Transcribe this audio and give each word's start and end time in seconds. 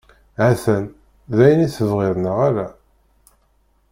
Hatan, 0.39 0.83
d 1.35 1.37
ayen 1.45 1.65
i 1.65 1.67
tebɣiḍ, 1.69 2.15
neɣ 2.19 2.37
ala? 2.47 2.67